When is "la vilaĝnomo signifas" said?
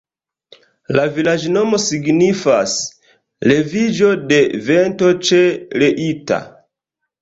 0.99-2.75